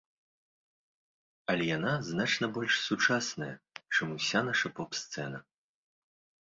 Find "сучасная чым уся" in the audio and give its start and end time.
2.87-4.39